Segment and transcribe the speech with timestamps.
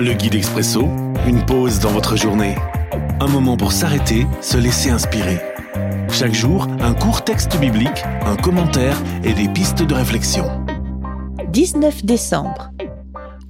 [0.00, 0.82] Le guide expresso,
[1.26, 2.54] une pause dans votre journée.
[3.18, 5.40] Un moment pour s'arrêter, se laisser inspirer.
[6.08, 10.44] Chaque jour, un court texte biblique, un commentaire et des pistes de réflexion.
[11.48, 12.70] 19 décembre.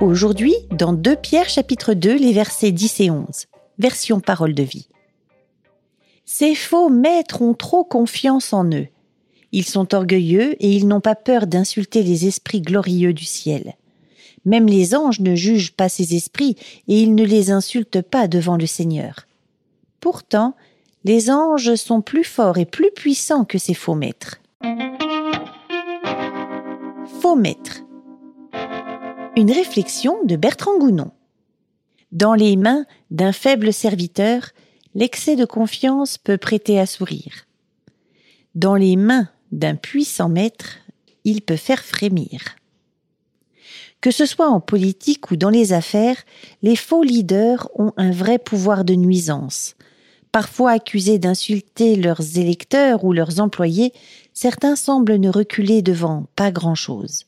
[0.00, 3.26] Aujourd'hui, dans 2 Pierre chapitre 2, les versets 10 et 11.
[3.78, 4.88] Version parole de vie.
[6.24, 8.88] Ces faux maîtres ont trop confiance en eux.
[9.52, 13.74] Ils sont orgueilleux et ils n'ont pas peur d'insulter les esprits glorieux du ciel.
[14.44, 16.56] Même les anges ne jugent pas ces esprits
[16.86, 19.26] et ils ne les insultent pas devant le Seigneur.
[20.00, 20.54] Pourtant,
[21.04, 24.40] les anges sont plus forts et plus puissants que ces faux maîtres.
[27.20, 27.82] Faux maîtres.
[29.36, 31.12] Une réflexion de Bertrand Gounon.
[32.10, 34.50] Dans les mains d'un faible serviteur,
[34.94, 37.46] l'excès de confiance peut prêter à sourire.
[38.54, 40.78] Dans les mains d'un puissant maître,
[41.24, 42.56] il peut faire frémir.
[44.00, 46.16] Que ce soit en politique ou dans les affaires,
[46.62, 49.74] les faux leaders ont un vrai pouvoir de nuisance.
[50.30, 53.92] Parfois accusés d'insulter leurs électeurs ou leurs employés,
[54.34, 57.24] certains semblent ne reculer devant pas grand-chose.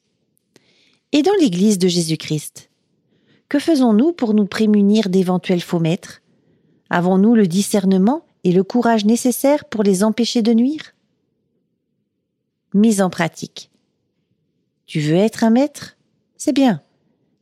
[1.13, 2.71] Et dans l'Église de Jésus-Christ
[3.49, 6.23] Que faisons-nous pour nous prémunir d'éventuels faux maîtres?
[6.89, 10.95] Avons-nous le discernement et le courage nécessaires pour les empêcher de nuire?
[12.75, 13.71] Mise en pratique.
[14.87, 15.97] Tu veux être un maître?
[16.41, 16.81] C'est bien.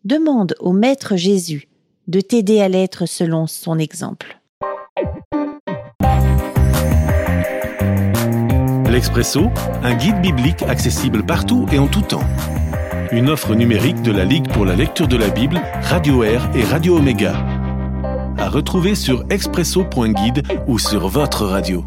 [0.05, 1.69] Demande au Maître Jésus
[2.09, 4.41] de t'aider à l'être selon son exemple.
[8.91, 9.51] L'Expresso,
[9.85, 12.27] un guide biblique accessible partout et en tout temps.
[13.13, 16.65] Une offre numérique de la Ligue pour la lecture de la Bible, Radio Air et
[16.65, 17.37] Radio Omega.
[18.37, 21.85] À retrouver sur expresso.guide ou sur votre radio.